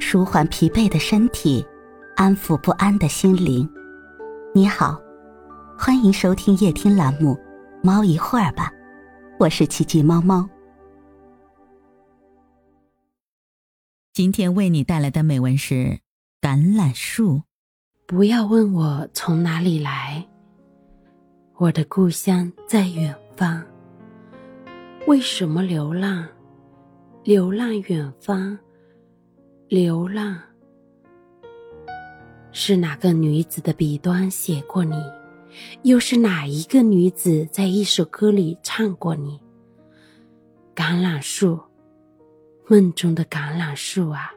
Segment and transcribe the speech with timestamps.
[0.00, 1.64] 舒缓疲惫的身体，
[2.16, 3.68] 安抚不安的心灵。
[4.54, 4.98] 你好，
[5.76, 7.34] 欢迎收听夜听栏目
[7.82, 8.70] 《猫一会儿吧》，
[9.38, 10.48] 我是奇迹猫猫。
[14.12, 15.98] 今天为你带来的美文是
[16.40, 17.42] 橄榄树。
[18.06, 20.26] 不要问我从哪里来，
[21.56, 23.62] 我的故乡在远方。
[25.06, 26.26] 为什么流浪？
[27.24, 28.58] 流浪远方，
[29.68, 30.40] 流浪。
[32.52, 34.96] 是哪个女子的笔端写过你？
[35.82, 39.38] 又是哪一个女子在一首歌里唱过你？
[40.74, 41.60] 橄榄树，
[42.66, 44.32] 梦中的橄榄树啊！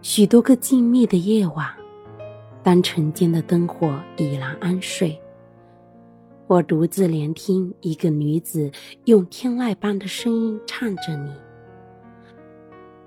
[0.00, 1.70] 许多个静谧的夜晚。
[2.62, 5.20] 当晨间的灯火已然安睡，
[6.46, 8.70] 我独自聆听一个女子
[9.04, 11.30] 用天籁般的声音唱着你。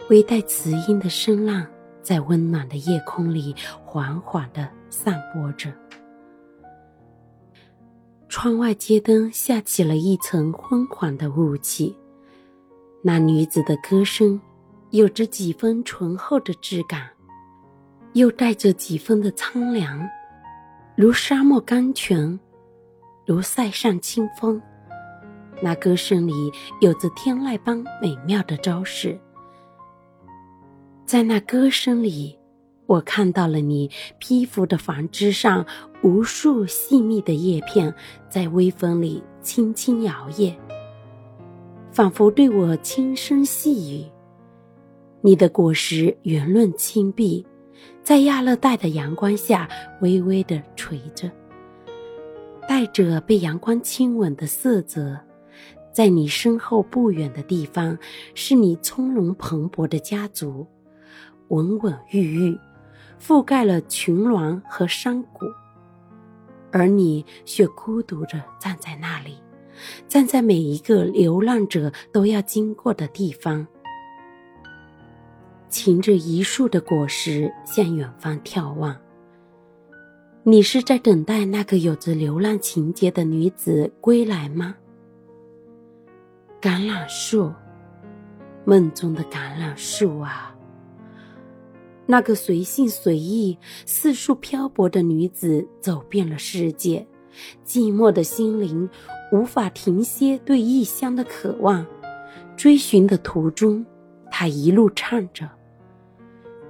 [0.10, 1.66] 微带磁音的声浪
[2.02, 5.72] 在温暖的夜空里缓缓地散播着。
[8.28, 11.96] 窗外街灯下起了一层昏黄的雾气，
[13.02, 14.40] 那女子的歌声
[14.90, 17.10] 有着几分醇厚的质感。
[18.14, 20.06] 又带着几分的苍凉，
[20.98, 22.38] 如沙漠甘泉，
[23.26, 24.62] 如塞上清风。
[25.62, 26.34] 那歌声里
[26.82, 29.18] 有着天籁般美妙的招式。
[31.12, 32.40] 在那歌声里，
[32.86, 35.66] 我看到了你披拂的纺织上
[36.02, 37.94] 无数细密的叶片，
[38.30, 40.56] 在微风里轻轻摇曳，
[41.92, 44.06] 仿佛对我轻声细语。
[45.20, 47.46] 你的果实圆润青碧。
[48.02, 49.68] 在亚热带的阳光下，
[50.00, 51.30] 微微的垂着，
[52.70, 55.20] 带着被阳光亲吻的色泽。
[55.92, 58.00] 在你身后不远的地方，
[58.34, 60.66] 是你从容蓬勃的家族，
[61.52, 62.60] 稳稳郁郁，
[63.22, 65.46] 覆盖了群峦和山谷。
[66.72, 69.38] 而你却孤独着站在那里，
[70.08, 73.68] 站在每一个流浪者都要经过的地方。
[75.68, 78.96] 擎着一树的果实向远方眺望。
[80.44, 84.76] 你是在等待那个有着流浪情节的女子归来吗？
[86.62, 87.52] 橄榄树，
[88.66, 90.51] 梦中的橄榄树啊！
[92.06, 97.08] 那个随性随意、四处漂泊的女子走遍了世界，
[97.66, 98.90] 寂寞的心灵
[99.32, 101.86] 无法停歇对异乡的渴望。
[102.58, 103.86] 追寻的途中，
[104.30, 105.50] 她一路唱着。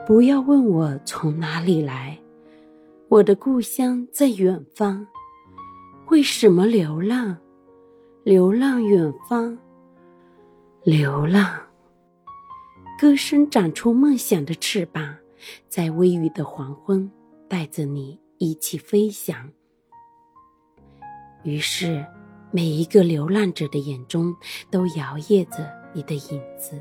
[0.06, 2.18] 不要问我从哪里来，
[3.08, 5.06] 我的故乡在远方。
[6.08, 7.38] 为什么流浪？
[8.24, 9.58] 流浪远方，
[10.84, 11.60] 流浪。
[13.00, 15.16] 歌声长出梦想的翅膀，
[15.68, 17.10] 在微雨的黄昏，
[17.48, 19.50] 带着你一起飞翔。
[21.44, 22.06] 于是，
[22.52, 24.36] 每一个流浪者的眼中
[24.70, 26.80] 都摇曳着你的影子。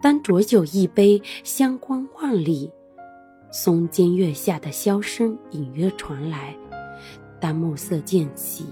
[0.00, 2.70] 当浊酒一杯，香光万里；
[3.50, 6.56] 松间月下的箫声隐约传来。
[7.40, 8.66] 当暮色渐起，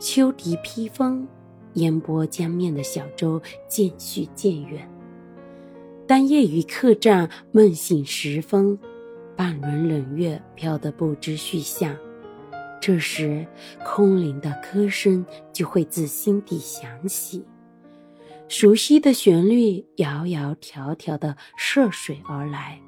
[0.00, 1.26] 秋笛披风，
[1.74, 4.90] 烟波江面的小舟渐续渐远。
[6.06, 8.78] 当夜雨客栈梦醒时分，
[9.36, 11.96] 半轮冷月飘得不知去向。
[12.80, 13.44] 这时，
[13.84, 17.44] 空灵的歌声就会自心底响起。
[18.46, 22.80] 熟悉的旋律，摇摇迢迢的涉水而来，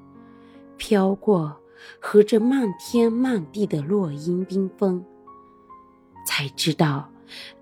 [0.77, 1.57] 飘过
[2.01, 5.05] 和着漫天漫地的落英缤纷。
[6.25, 7.11] 才知道，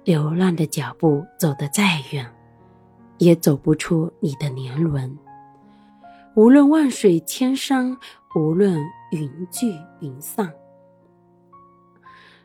[0.05, 2.31] 流浪的脚步走得再远，
[3.17, 5.17] 也走不出你的年轮。
[6.37, 7.97] 无论万水千山，
[8.35, 8.79] 无论
[9.11, 10.53] 云聚云散，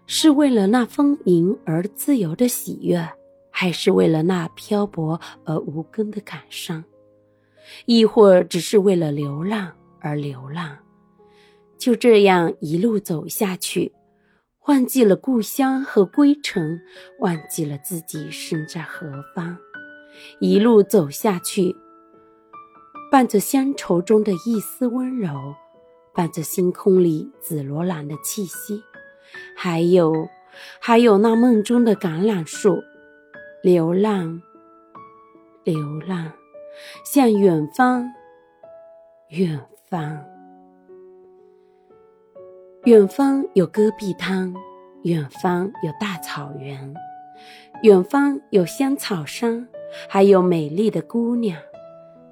[0.05, 3.05] 是为了那丰盈而自由的喜悦。
[3.53, 6.83] 还是为了那漂泊而无根的感伤，
[7.85, 10.75] 亦或只是为了流浪而流浪，
[11.77, 13.91] 就这样一路走下去，
[14.67, 16.79] 忘记了故乡和归程，
[17.19, 19.55] 忘记了自己身在何方。
[20.39, 21.75] 一路走下去，
[23.11, 25.53] 伴着乡愁中的一丝温柔，
[26.13, 28.81] 伴着星空里紫罗兰的气息，
[29.53, 30.29] 还有，
[30.79, 32.81] 还有那梦中的橄榄树。
[33.61, 34.41] 流浪，
[35.65, 35.77] 流
[36.07, 36.31] 浪，
[37.03, 38.09] 向远方，
[39.27, 39.59] 远
[39.89, 40.25] 方。
[42.85, 44.53] 远方有戈壁滩，
[45.03, 46.93] 远方有大草原，
[47.83, 49.67] 远方有香草山，
[50.07, 51.61] 还有美丽的姑娘。